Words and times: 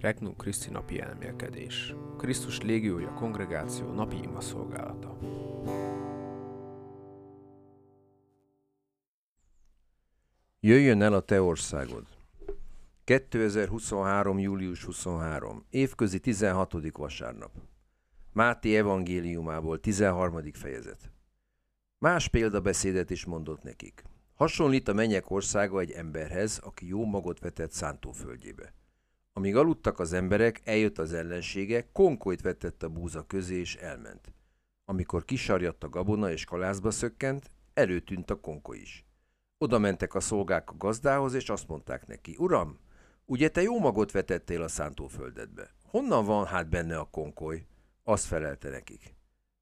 Regnum 0.00 0.36
Christi 0.36 0.70
napi 0.70 1.00
elmélkedés. 1.00 1.94
Krisztus 2.18 2.60
légiója 2.60 3.12
kongregáció 3.12 3.92
napi 3.92 4.16
ima 4.22 4.40
szolgálata. 4.40 5.18
Jöjjön 10.60 11.02
el 11.02 11.12
a 11.12 11.20
te 11.20 11.42
országod. 11.42 12.06
2023. 13.04 14.38
július 14.38 14.84
23. 14.84 15.64
Évközi 15.70 16.20
16. 16.20 16.74
vasárnap. 16.92 17.50
Máté 18.32 18.76
evangéliumából 18.76 19.80
13. 19.80 20.52
fejezet. 20.52 21.10
Más 21.98 22.28
példabeszédet 22.28 23.10
is 23.10 23.24
mondott 23.24 23.62
nekik. 23.62 24.02
Hasonlít 24.34 24.88
a 24.88 24.92
mennyek 24.92 25.30
országa 25.30 25.80
egy 25.80 25.90
emberhez, 25.90 26.58
aki 26.58 26.86
jó 26.86 27.04
magot 27.04 27.38
vetett 27.38 27.72
szántóföldjébe. 27.72 28.72
Amíg 29.36 29.56
aludtak 29.56 29.98
az 29.98 30.12
emberek, 30.12 30.60
eljött 30.64 30.98
az 30.98 31.12
ellensége, 31.12 31.88
konkolyt 31.92 32.40
vetett 32.40 32.82
a 32.82 32.88
búza 32.88 33.26
közé 33.26 33.54
és 33.54 33.74
elment. 33.74 34.32
Amikor 34.84 35.24
kisarjadt 35.24 35.84
a 35.84 35.88
gabona 35.88 36.30
és 36.30 36.44
kalászba 36.44 36.90
szökkent, 36.90 37.50
előtűnt 37.74 38.30
a 38.30 38.40
konkoly 38.40 38.78
is. 38.78 39.04
Oda 39.58 39.78
mentek 39.78 40.14
a 40.14 40.20
szolgák 40.20 40.70
a 40.70 40.76
gazdához, 40.76 41.34
és 41.34 41.48
azt 41.48 41.68
mondták 41.68 42.06
neki, 42.06 42.36
Uram, 42.38 42.78
ugye 43.24 43.48
te 43.48 43.62
jó 43.62 43.78
magot 43.78 44.10
vetettél 44.10 44.62
a 44.62 44.68
szántóföldedbe. 44.68 45.70
Honnan 45.82 46.24
van 46.24 46.46
hát 46.46 46.68
benne 46.68 46.98
a 46.98 47.10
konkoly? 47.10 47.66
Azt 48.02 48.26
felelte 48.26 48.68
nekik. 48.68 49.14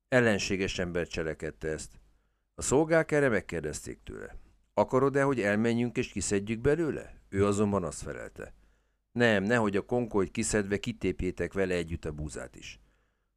Ellenséges 0.08 0.78
ember 0.78 1.06
cselekedte 1.06 1.68
ezt. 1.68 2.00
A 2.54 2.62
szolgák 2.62 3.12
erre 3.12 3.28
megkérdezték 3.28 4.02
tőle. 4.04 4.36
Akarod-e, 4.74 5.22
hogy 5.22 5.40
elmenjünk 5.40 5.96
és 5.96 6.08
kiszedjük 6.08 6.60
belőle? 6.60 7.14
Ő 7.28 7.46
azonban 7.46 7.84
azt 7.84 8.02
felelte. 8.02 8.54
Nem, 9.14 9.42
nehogy 9.42 9.76
a 9.76 9.82
konkolyt 9.82 10.30
kiszedve 10.30 10.78
kitépjétek 10.78 11.52
vele 11.52 11.74
együtt 11.74 12.04
a 12.04 12.12
búzát 12.12 12.56
is. 12.56 12.80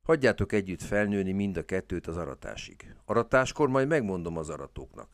Hagyjátok 0.02 0.52
együtt 0.52 0.82
felnőni 0.82 1.32
mind 1.32 1.58
a 1.58 1.66
kettőt 1.66 2.08
az 2.08 2.18
aratásig. 2.18 2.96
Aratáskor 3.06 3.70
majd 3.70 3.88
megmondom 3.88 4.38
az 4.38 4.50
aratóknak. 4.50 5.10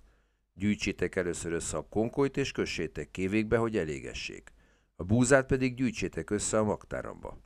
Gyűjtsétek 0.54 1.16
először 1.16 1.52
össze 1.52 1.78
a 1.78 1.88
konkolyt 1.90 2.38
és 2.38 2.52
kössétek 2.52 3.12
kévékbe, 3.12 3.58
hogy 3.58 3.78
elégessék. 3.78 4.52
A 4.96 5.04
búzát 5.04 5.46
pedig 5.46 5.76
gyűjtsétek 5.76 6.30
össze 6.30 6.58
a 6.58 6.64
magtáramba. 6.64 7.38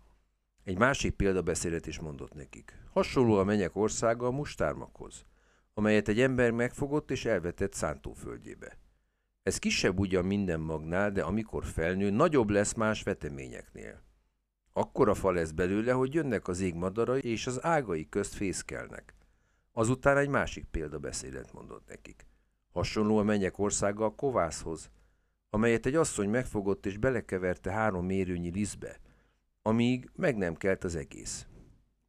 Egy 0.64 0.77
másik 0.77 1.14
példabeszédet 1.14 1.88
is 1.88 1.99
mondott 1.99 2.33
nekik. 2.33 2.73
Hasonló 2.94 3.38
a 3.38 3.44
menyek 3.44 3.75
országa 3.75 4.27
a 4.27 4.31
mustármakhoz, 4.31 5.25
amelyet 5.73 6.08
egy 6.08 6.20
ember 6.20 6.52
megfogott 6.52 7.11
és 7.11 7.25
elvetett 7.25 7.73
szántóföldjébe. 7.73 8.77
Ez 9.48 9.58
kisebb 9.58 10.00
ugyan 10.00 10.26
minden 10.26 10.59
magnál, 10.59 11.12
de 11.12 11.22
amikor 11.22 11.66
felnő, 11.66 12.09
nagyobb 12.09 12.50
lesz 12.50 12.73
más 12.73 13.03
veteményeknél. 13.03 14.02
Akkora 14.73 15.14
fa 15.14 15.31
lesz 15.31 15.52
belőle, 15.52 15.92
hogy 15.92 16.14
jönnek 16.14 16.48
az 16.48 16.59
égmadarai, 16.59 17.22
és 17.22 17.48
az 17.48 17.64
ágai 17.64 18.09
közt 18.09 18.34
fészkelnek. 18.34 19.14
Azután 19.72 20.17
egy 20.17 20.30
másik 20.30 20.66
példabeszédet 20.66 21.54
mondott 21.54 21.88
nekik. 21.88 22.26
Hasonló 22.72 23.17
a 23.17 23.23
mennyek 23.23 23.59
országa 23.59 24.06
a 24.06 24.16
kovászhoz, 24.16 24.89
amelyet 25.50 25.86
egy 25.86 25.95
asszony 25.95 26.30
megfogott 26.30 26.86
és 26.86 26.98
belekeverte 26.98 27.72
három 27.72 28.06
mérőnyi 28.06 28.52
lisztbe, 28.52 29.00
amíg 29.61 30.09
meg 30.16 30.38
nem 30.38 30.56
kelt 30.56 30.84
az 30.84 30.95
egész. 30.95 31.48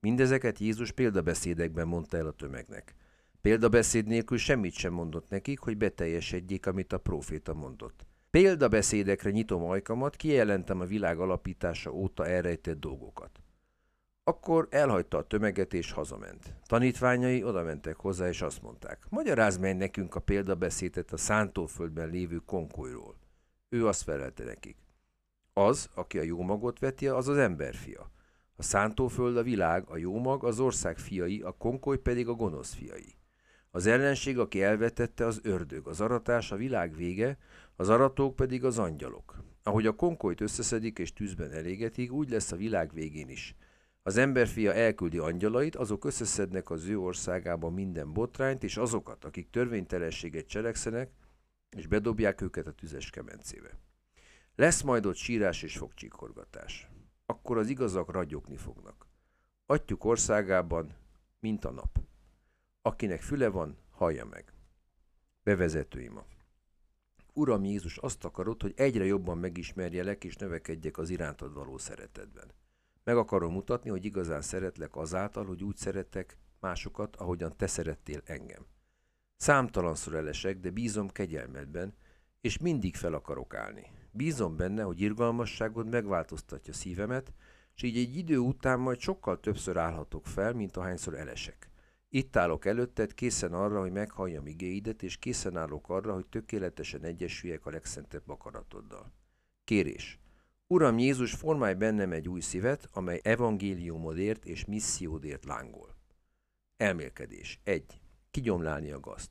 Mindezeket 0.01 0.59
Jézus 0.59 0.93
példabeszédekben 0.93 1.89
mondta 1.89 2.17
el 2.17 2.27
a 2.27 2.33
tömegnek. 2.33 2.95
Példabeszéd 3.49 4.07
nélkül 4.07 4.39
semmit 4.39 4.73
sem 4.73 4.93
mondott 4.93 5.29
nekik, 5.29 5.59
hogy 5.59 5.77
beteljesedjék, 5.77 6.67
amit 6.67 6.93
a 6.93 6.99
próféta 6.99 7.55
mondott. 7.55 8.07
Példabeszédekre 8.31 9.31
nyitom 9.31 9.65
ajkamat, 9.65 10.17
kijelentem 10.17 10.81
a 10.81 10.85
világ 10.85 11.19
alapítása 11.19 11.91
óta 11.91 12.27
elrejtett 12.27 12.81
dolgokat. 12.81 13.31
Akkor 14.25 14.69
elhagyta 14.71 15.19
a 15.19 15.27
tömeget 15.27 15.75
és 15.75 15.93
hazament. 15.93 16.55
Tanítványai 16.67 17.45
oda 17.45 17.63
mentek 17.63 17.97
hozzá 17.97 18.29
és 18.29 18.43
azt 18.43 18.63
mondták, 18.63 19.07
magyarázd 19.09 19.61
meg 19.61 19.77
nekünk 19.77 20.15
a 20.15 20.21
példabeszédet 20.21 21.13
a 21.13 21.17
szántóföldben 21.17 22.09
lévő 22.09 22.37
konkolyról. 22.37 23.17
Ő 23.69 23.87
azt 23.87 24.03
felelte 24.03 24.45
nekik. 24.45 24.77
Az, 25.53 25.89
aki 25.95 26.19
a 26.19 26.23
jó 26.23 26.43
magot 26.43 26.79
veti, 26.79 27.07
az 27.07 27.29
az 27.29 27.39
emberfia. 27.39 28.11
A 28.57 28.63
szántóföld 28.63 29.37
a 29.37 29.43
világ, 29.43 29.85
a 29.89 29.97
jó 29.97 30.19
mag 30.19 30.45
az 30.45 30.61
ország 30.61 30.99
fiai, 30.99 31.41
a 31.41 31.53
konkoly 31.53 31.99
pedig 31.99 32.29
a 32.29 32.35
gonosz 32.35 32.75
fiai. 32.75 33.17
Az 33.71 33.87
ellenség, 33.87 34.39
aki 34.39 34.63
elvetette, 34.63 35.27
az 35.27 35.41
ördög, 35.43 35.87
az 35.87 36.01
aratás 36.01 36.53
a 36.53 36.57
világ 36.57 36.97
vége, 36.97 37.39
az 37.77 37.89
aratók 37.89 38.37
pedig 38.37 38.65
az 38.65 38.79
angyalok. 38.79 39.43
Ahogy 39.63 39.87
a 39.87 39.95
konkolyt 39.95 40.41
összeszedik 40.41 40.99
és 40.99 41.13
tűzben 41.13 41.51
elégetik, 41.51 42.13
úgy 42.13 42.31
lesz 42.31 42.53
a 42.53 42.57
világ 42.57 42.93
végén 42.93 43.29
is. 43.29 43.57
Az 44.03 44.17
emberfia 44.17 44.75
elküldi 44.75 45.19
angyalait, 45.19 45.77
azok 45.77 46.05
összeszednek 46.05 46.71
az 46.71 46.87
ő 46.87 46.99
országában 46.99 47.73
minden 47.73 48.13
botrányt, 48.13 48.63
és 48.63 48.77
azokat, 48.77 49.25
akik 49.25 49.51
törvénytelenséget 49.51 50.47
cselekszenek, 50.47 51.11
és 51.77 51.87
bedobják 51.87 52.41
őket 52.41 52.67
a 52.67 52.73
tüzes 52.73 53.11
kemencébe. 53.11 53.79
Lesz 54.55 54.83
majd 54.83 55.07
ott 55.07 55.17
sírás 55.17 55.63
és 55.63 55.77
fogcsíkorgatás. 55.77 56.91
Akkor 57.27 57.59
az 57.59 57.69
igazak 57.69 58.11
ragyogni 58.11 58.57
fognak. 58.57 59.07
Atyuk 59.67 60.05
országában, 60.05 60.95
mint 61.41 61.65
a 61.65 61.71
nap. 61.71 62.08
Akinek 62.89 63.21
füle 63.21 63.49
van, 63.49 63.77
hallja 63.91 64.25
meg. 64.25 64.53
Bevezető 65.43 66.01
ima. 66.01 66.25
Uram 67.33 67.65
Jézus, 67.65 67.97
azt 67.97 68.25
akarod, 68.25 68.63
hogy 68.63 68.73
egyre 68.77 69.05
jobban 69.05 69.39
megismerjelek 69.39 70.25
és 70.25 70.37
növekedjek 70.37 70.99
az 70.99 71.11
irántad 71.11 71.55
való 71.55 71.79
szeretetben. 71.79 72.53
Meg 73.05 73.17
akarom 73.17 73.53
mutatni, 73.53 73.91
hogy 73.91 74.05
igazán 74.05 74.41
szeretlek 74.41 74.97
azáltal, 74.97 75.45
hogy 75.47 75.63
úgy 75.63 75.77
szeretek 75.77 76.39
másokat, 76.61 77.17
ahogyan 77.17 77.57
te 77.57 77.67
szerettél 77.67 78.21
engem. 78.25 78.67
Számtalanszor 79.37 80.15
elesek, 80.15 80.59
de 80.59 80.71
bízom 80.71 81.09
kegyelmedben, 81.09 81.95
és 82.41 82.59
mindig 82.59 82.97
fel 82.97 83.15
akarok 83.15 83.55
állni. 83.55 83.87
Bízom 84.11 84.57
benne, 84.57 84.83
hogy 84.83 85.01
irgalmasságod 85.01 85.89
megváltoztatja 85.89 86.73
szívemet, 86.73 87.33
és 87.75 87.83
így 87.83 87.97
egy 87.97 88.17
idő 88.17 88.39
után 88.39 88.81
majd 88.81 88.99
sokkal 88.99 89.41
többször 89.41 89.77
állhatok 89.77 90.27
fel, 90.27 90.53
mint 90.53 90.77
ahányszor 90.77 91.15
elesek. 91.15 91.68
Itt 92.11 92.37
állok 92.37 92.65
előtted, 92.65 93.15
készen 93.15 93.53
arra, 93.53 93.81
hogy 93.81 93.93
meghalljam 93.93 94.47
igéidet, 94.47 95.03
és 95.03 95.17
készen 95.17 95.57
állok 95.57 95.89
arra, 95.89 96.15
hogy 96.15 96.27
tökéletesen 96.27 97.03
egyesüljek 97.03 97.67
a 97.67 97.71
legszentebb 97.71 98.29
akaratoddal. 98.29 99.13
Kérés. 99.65 100.19
Uram 100.67 100.99
Jézus, 100.99 101.33
formálj 101.33 101.75
bennem 101.75 102.13
egy 102.13 102.29
új 102.29 102.41
szívet, 102.41 102.89
amely 102.93 103.21
evangéliumodért 103.23 104.45
és 104.45 104.65
missziódért 104.65 105.45
lángol. 105.45 105.97
Elmélkedés. 106.77 107.61
1. 107.65 108.01
Kigyomlálni 108.31 108.91
a 108.91 109.01
gazt. 109.01 109.31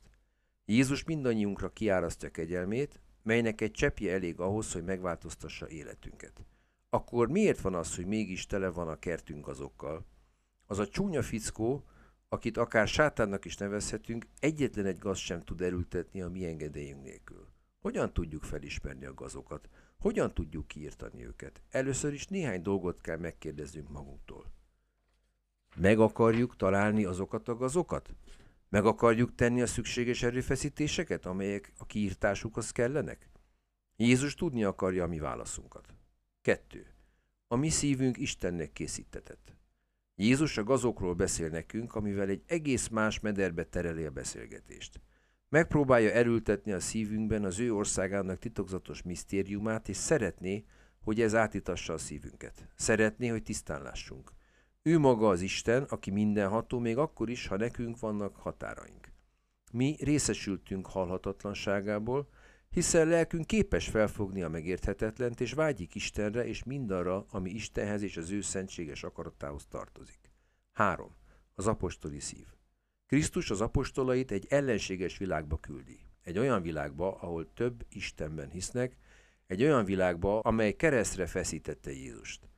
Jézus 0.64 1.04
mindannyiunkra 1.04 1.68
kiárasztja 1.68 2.30
kegyelmét, 2.30 3.00
melynek 3.22 3.60
egy 3.60 3.70
cseppje 3.70 4.12
elég 4.12 4.40
ahhoz, 4.40 4.72
hogy 4.72 4.84
megváltoztassa 4.84 5.68
életünket. 5.68 6.44
Akkor 6.90 7.28
miért 7.28 7.60
van 7.60 7.74
az, 7.74 7.96
hogy 7.96 8.06
mégis 8.06 8.46
tele 8.46 8.68
van 8.68 8.88
a 8.88 8.98
kertünk 8.98 9.48
azokkal? 9.48 10.06
Az 10.66 10.78
a 10.78 10.88
csúnya 10.88 11.22
fickó, 11.22 11.84
akit 12.28 12.56
akár 12.56 12.88
sátánnak 12.88 13.44
is 13.44 13.56
nevezhetünk, 13.56 14.26
egyetlen 14.38 14.86
egy 14.86 14.98
gaz 14.98 15.18
sem 15.18 15.40
tud 15.40 15.60
erültetni 15.60 16.22
a 16.22 16.28
mi 16.28 16.46
engedélyünk 16.46 17.02
nélkül. 17.02 17.46
Hogyan 17.80 18.12
tudjuk 18.12 18.42
felismerni 18.42 19.04
a 19.04 19.14
gazokat? 19.14 19.68
Hogyan 19.98 20.34
tudjuk 20.34 20.68
kiírtani 20.68 21.24
őket? 21.24 21.62
Először 21.70 22.12
is 22.12 22.26
néhány 22.26 22.62
dolgot 22.62 23.00
kell 23.00 23.16
megkérdeznünk 23.16 23.88
magunktól. 23.88 24.52
Meg 25.76 25.98
akarjuk 25.98 26.56
találni 26.56 27.04
azokat 27.04 27.48
a 27.48 27.56
gazokat? 27.56 28.14
Meg 28.68 28.84
akarjuk 28.84 29.34
tenni 29.34 29.62
a 29.62 29.66
szükséges 29.66 30.22
erőfeszítéseket, 30.22 31.26
amelyek 31.26 31.72
a 31.76 31.86
kiírtásukhoz 31.86 32.70
kellenek? 32.70 33.30
Jézus 33.96 34.34
tudni 34.34 34.64
akarja 34.64 35.04
a 35.04 35.06
mi 35.06 35.18
válaszunkat. 35.18 35.94
2. 36.40 36.86
A 37.46 37.56
mi 37.56 37.68
szívünk 37.68 38.16
Istennek 38.16 38.72
készítetett. 38.72 39.57
Jézus 40.20 40.56
a 40.56 40.64
gazokról 40.64 41.14
beszél 41.14 41.48
nekünk, 41.48 41.94
amivel 41.94 42.28
egy 42.28 42.42
egész 42.46 42.88
más 42.88 43.20
mederbe 43.20 43.64
tereli 43.64 44.04
a 44.04 44.10
beszélgetést. 44.10 45.00
Megpróbálja 45.48 46.10
erültetni 46.10 46.72
a 46.72 46.80
szívünkben 46.80 47.44
az 47.44 47.58
ő 47.58 47.74
országának 47.74 48.38
titokzatos 48.38 49.02
misztériumát, 49.02 49.88
és 49.88 49.96
szeretné, 49.96 50.64
hogy 51.00 51.20
ez 51.20 51.34
átitassa 51.34 51.92
a 51.92 51.98
szívünket. 51.98 52.68
Szeretné, 52.74 53.28
hogy 53.28 53.42
tisztán 53.42 53.82
lássunk. 53.82 54.32
Ő 54.82 54.98
maga 54.98 55.28
az 55.28 55.40
Isten, 55.40 55.82
aki 55.82 56.10
mindenható, 56.10 56.78
még 56.78 56.96
akkor 56.96 57.30
is, 57.30 57.46
ha 57.46 57.56
nekünk 57.56 57.98
vannak 57.98 58.36
határaink. 58.36 59.12
Mi 59.72 59.96
részesültünk 60.00 60.86
halhatatlanságából, 60.86 62.28
hiszen 62.70 63.08
lelkünk 63.08 63.46
képes 63.46 63.88
felfogni 63.88 64.42
a 64.42 64.48
megérthetetlent, 64.48 65.40
és 65.40 65.52
vágyik 65.52 65.94
Istenre 65.94 66.46
és 66.46 66.64
mindarra, 66.64 67.26
ami 67.30 67.50
Istenhez 67.50 68.02
és 68.02 68.16
az 68.16 68.30
ő 68.30 68.40
szentséges 68.40 69.02
akaratához 69.02 69.66
tartozik. 69.66 70.30
3. 70.72 71.14
Az 71.54 71.66
apostoli 71.66 72.20
szív. 72.20 72.46
Krisztus 73.06 73.50
az 73.50 73.60
apostolait 73.60 74.30
egy 74.30 74.46
ellenséges 74.48 75.18
világba 75.18 75.56
küldi. 75.56 76.00
Egy 76.22 76.38
olyan 76.38 76.62
világba, 76.62 77.14
ahol 77.20 77.52
több 77.54 77.86
Istenben 77.90 78.50
hisznek, 78.50 78.96
egy 79.46 79.62
olyan 79.62 79.84
világba, 79.84 80.40
amely 80.40 80.72
keresztre 80.72 81.26
feszítette 81.26 81.90
Jézust. 81.90 82.48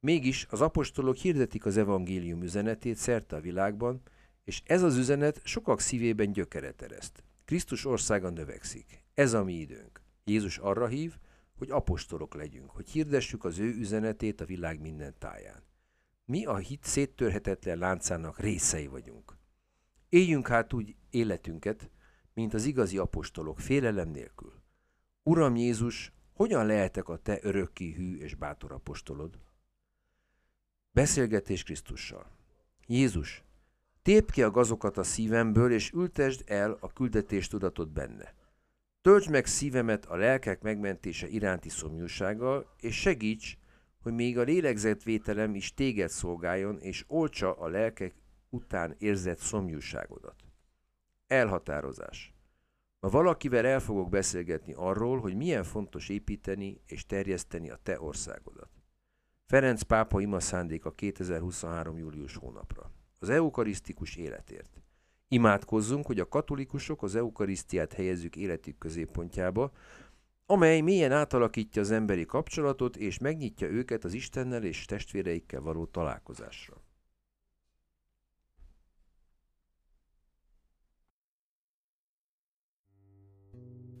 Mégis 0.00 0.46
az 0.50 0.60
apostolok 0.60 1.16
hirdetik 1.16 1.64
az 1.64 1.76
evangélium 1.76 2.42
üzenetét 2.42 2.96
szerte 2.96 3.36
a 3.36 3.40
világban, 3.40 4.02
és 4.44 4.62
ez 4.64 4.82
az 4.82 4.96
üzenet 4.96 5.40
sokak 5.44 5.80
szívében 5.80 6.32
gyökeret 6.32 6.82
ereszt. 6.82 7.23
Krisztus 7.44 7.84
országa 7.84 8.30
növekszik. 8.30 9.04
Ez 9.14 9.32
a 9.32 9.44
mi 9.44 9.54
időnk. 9.54 10.02
Jézus 10.24 10.58
arra 10.58 10.86
hív, 10.86 11.16
hogy 11.56 11.70
apostolok 11.70 12.34
legyünk, 12.34 12.70
hogy 12.70 12.88
hirdessük 12.88 13.44
az 13.44 13.58
ő 13.58 13.74
üzenetét 13.74 14.40
a 14.40 14.44
világ 14.44 14.80
minden 14.80 15.14
táján. 15.18 15.62
Mi 16.24 16.44
a 16.44 16.56
hit 16.56 16.84
széttörhetetlen 16.84 17.78
láncának 17.78 18.38
részei 18.40 18.86
vagyunk. 18.86 19.36
Éljünk 20.08 20.48
hát 20.48 20.72
úgy 20.72 20.96
életünket, 21.10 21.90
mint 22.34 22.54
az 22.54 22.64
igazi 22.64 22.98
apostolok, 22.98 23.60
félelem 23.60 24.08
nélkül. 24.08 24.62
Uram 25.22 25.56
Jézus, 25.56 26.12
hogyan 26.32 26.66
lehetek 26.66 27.08
a 27.08 27.16
te 27.16 27.38
örökké 27.42 27.92
hű 27.92 28.16
és 28.16 28.34
bátor 28.34 28.72
apostolod? 28.72 29.38
Beszélgetés 30.90 31.62
Krisztussal. 31.62 32.36
Jézus, 32.86 33.44
tép 34.04 34.30
ki 34.30 34.42
a 34.42 34.50
gazokat 34.50 34.96
a 34.96 35.02
szívemből, 35.02 35.72
és 35.72 35.90
ültesd 35.90 36.42
el 36.46 36.76
a 36.80 36.92
küldetés 36.92 37.48
tudatot 37.48 37.92
benne. 37.92 38.34
Töltsd 39.00 39.30
meg 39.30 39.46
szívemet 39.46 40.06
a 40.06 40.16
lelkek 40.16 40.62
megmentése 40.62 41.28
iránti 41.28 41.68
szomjúsággal, 41.68 42.74
és 42.80 43.00
segíts, 43.00 43.58
hogy 44.02 44.12
még 44.12 44.38
a 44.38 44.42
lélegzetvételem 44.42 45.54
is 45.54 45.74
téged 45.74 46.08
szolgáljon, 46.08 46.78
és 46.78 47.04
olcsa 47.06 47.52
a 47.52 47.68
lelkek 47.68 48.14
után 48.48 48.94
érzett 48.98 49.38
szomjúságodat. 49.38 50.44
Elhatározás. 51.26 52.34
Ma 53.00 53.08
valakivel 53.08 53.66
el 53.66 53.80
fogok 53.80 54.08
beszélgetni 54.08 54.72
arról, 54.76 55.20
hogy 55.20 55.34
milyen 55.34 55.64
fontos 55.64 56.08
építeni 56.08 56.80
és 56.86 57.06
terjeszteni 57.06 57.70
a 57.70 57.78
te 57.82 58.00
országodat. 58.00 58.70
Ferenc 59.46 59.82
pápa 59.82 60.20
ima 60.20 60.40
szándéka 60.40 60.90
2023. 60.90 61.98
július 61.98 62.36
hónapra. 62.36 62.92
Az 63.24 63.30
eukarisztikus 63.30 64.16
életért. 64.16 64.82
Imádkozzunk, 65.28 66.06
hogy 66.06 66.20
a 66.20 66.28
katolikusok 66.28 67.02
az 67.02 67.14
eukarisztiát 67.14 67.92
helyezzük 67.92 68.36
életük 68.36 68.78
középpontjába, 68.78 69.72
amely 70.46 70.80
mélyen 70.80 71.12
átalakítja 71.12 71.82
az 71.82 71.90
emberi 71.90 72.26
kapcsolatot 72.26 72.96
és 72.96 73.18
megnyitja 73.18 73.68
őket 73.68 74.04
az 74.04 74.12
Istennel 74.12 74.64
és 74.64 74.84
testvéreikkel 74.84 75.60
való 75.60 75.86
találkozásra. 75.86 76.82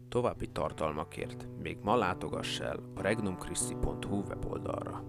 További 0.08 0.50
tartalmakért 0.50 1.46
még 1.62 1.78
ma 1.82 1.96
látogass 1.96 2.60
el 2.60 2.92
a 2.94 3.00
regnumchristi.hu 3.00 4.22
weboldalra. 4.22 5.04